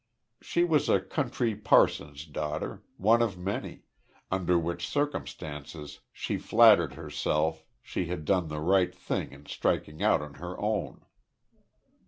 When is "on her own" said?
10.23-11.05